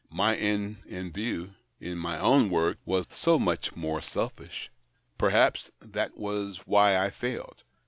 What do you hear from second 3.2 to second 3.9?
much